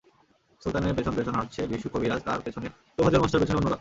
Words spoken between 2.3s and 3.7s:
পেছনে তোফাজ্জল মাস্টার, পেছনে অন্যরা।